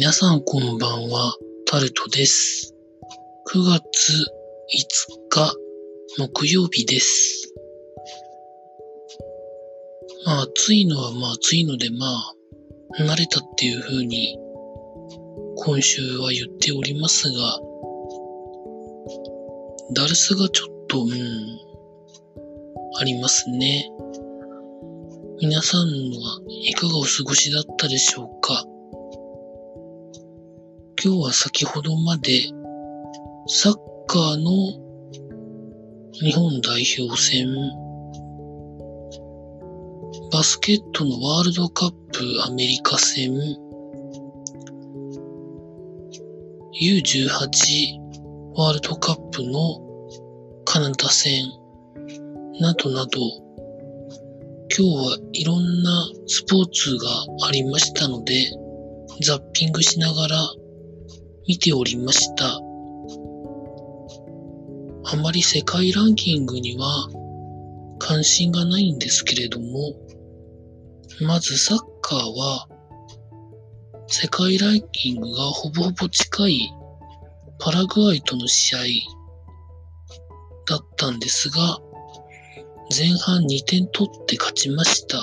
[0.00, 1.34] 皆さんこんばんは、
[1.66, 2.72] タルトです。
[3.52, 3.80] 9月
[4.72, 5.52] 5日
[6.18, 7.52] 木曜日です。
[10.24, 12.34] まあ暑いのはまあ暑いのでまあ
[13.00, 14.38] 慣れたっていう風に
[15.56, 17.58] 今週は言っておりますが、
[19.96, 21.10] ダルスがちょっと、うん、
[23.00, 23.90] ありますね。
[25.40, 25.88] 皆さんは
[26.68, 28.64] いかがお過ごしだったでしょうか？
[31.00, 32.40] 今日は先ほどまで
[33.46, 33.74] サッ
[34.08, 34.50] カーの
[36.12, 37.46] 日本代表戦、
[40.32, 43.30] バスケットのワールドカップアメリカ戦、
[46.82, 47.28] U18
[48.56, 49.80] ワールドカップの
[50.64, 51.44] カナダ戦
[52.58, 53.20] などなど、
[54.76, 57.08] 今日はいろんなスポーツが
[57.46, 58.50] ありましたので、
[59.22, 60.57] ザッピングしながら
[61.48, 62.44] 見ておりました。
[65.10, 67.08] あまり世界ランキングには
[67.98, 69.94] 関心がないんですけれども、
[71.22, 72.68] まずサッカーは
[74.08, 76.70] 世界ランキングがほぼほぼ近い
[77.58, 78.78] パラグアイとの試合
[80.66, 81.78] だったんですが、
[82.94, 85.16] 前半2点取って勝ちました。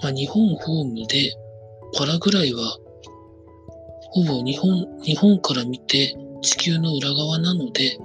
[0.00, 1.32] まあ、日本ホームで
[1.98, 2.78] パラグアイは
[4.10, 7.98] ほぼ日本、日本から見て地球の裏側なので、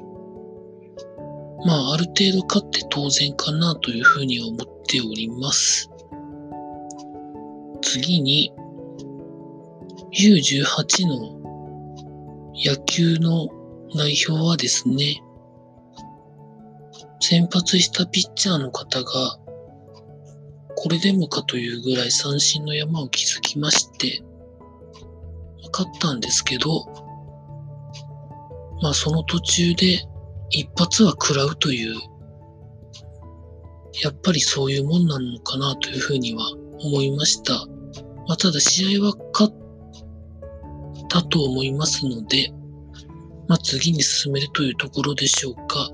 [1.66, 5.90] まあある程度勝って当然かなというふうに思っております。
[7.82, 8.52] 次に
[10.12, 11.40] U18 の
[12.56, 13.48] 野球の
[13.96, 15.22] 代表はですね、
[17.20, 19.38] 先発したピッチャーの方が
[20.76, 24.22] これでもかというぐらい三振の山を築きまして、
[25.74, 26.86] 勝ったんですけど、
[28.82, 30.00] まあその途中で
[30.52, 31.96] 一発は食らうという、
[34.04, 36.44] やっぱりそういうもんなのかなというふうには
[36.80, 37.54] 思いました。
[38.28, 39.54] まあただ試合は勝っ
[41.10, 42.52] たと思いますので、
[43.48, 45.90] まあ次に進めるというところでしょうか。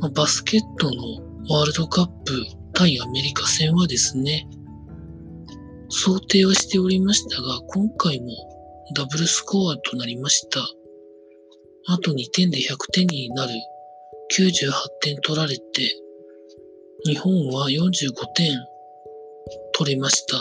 [0.00, 1.02] まあ、バスケットの
[1.48, 2.44] ワールドカップ
[2.74, 4.46] 対アメリカ戦はですね、
[5.88, 8.26] 想定はしておりましたが、今回も
[8.94, 10.60] ダブルスコアとなりました。
[11.88, 13.52] あと2点で100点になる
[14.36, 15.62] 98点取られて、
[17.04, 18.58] 日本は45点
[19.74, 20.36] 取れました。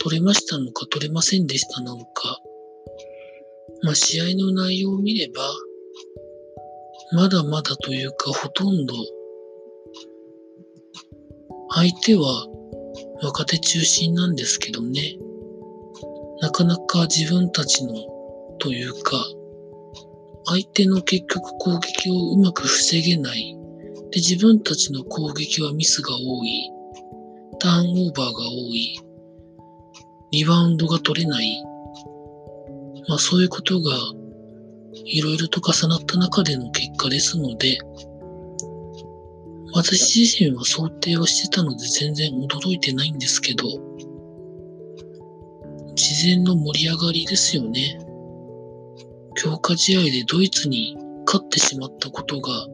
[0.00, 2.40] 取れましたのか取れませんでしたなのか。
[3.82, 5.42] まあ試合の内容を見れば、
[7.12, 8.94] まだまだというかほとんど
[11.70, 12.46] 相手は
[13.24, 15.16] 若手中心なんですけどね。
[16.40, 17.94] なかなか自分たちの
[18.58, 19.24] というか、
[20.46, 23.56] 相手の結局攻撃をうまく防げない。
[24.10, 26.70] で、自分たちの攻撃はミスが多い。
[27.60, 29.00] ターンオーバーが多い。
[30.32, 31.62] リバウンドが取れない。
[33.08, 33.96] まあそういうことが
[35.06, 37.78] いろいろと重なった中での結果ですので、
[39.74, 43.64] 私自身は想定をしてたので全然驚いてないんですけど、
[45.96, 47.98] 事前の盛り上がりですよね。
[49.34, 50.96] 強化試合でドイツに
[51.26, 52.68] 勝ってしまったことが、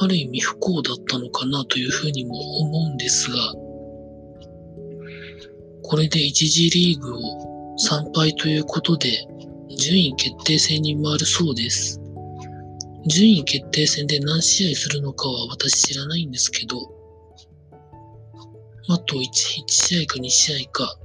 [0.00, 3.36] ある意味不幸だったのかなというふうにも思うんですが、
[5.82, 9.26] これで1次リーグを3敗ということで、
[9.76, 12.00] 順位決定戦に回るそうです。
[13.08, 16.76] 順位決定戦で何試合するのかは私知らないんですけど、
[18.88, 19.28] あと 1, 1
[19.68, 20.98] 試合か2試合か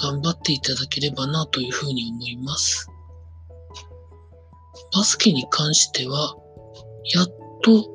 [0.00, 2.88] 頑張っていただければなというふうに思います。
[4.94, 6.36] バスケに関しては、
[7.14, 7.26] やっ
[7.62, 7.90] と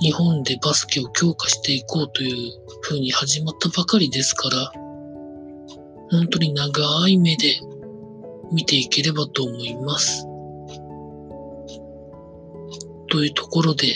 [0.00, 2.52] 日本でバスケを強化していこうという
[2.82, 4.72] ふうに始まったばかりですから、
[6.10, 7.60] 本当に長い目で
[8.52, 10.27] 見ていければと思います。
[13.08, 13.94] というところで、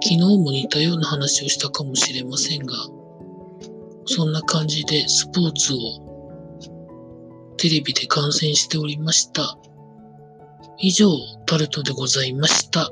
[0.00, 2.74] 昨日も似たような話をしたかもしれませんが、
[4.06, 5.78] そんな感じでスポーツを
[7.56, 9.58] テレビで観戦しておりました。
[10.78, 11.10] 以上、
[11.46, 12.90] タルトでございました。